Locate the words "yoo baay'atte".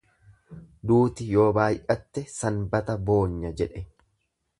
1.35-2.23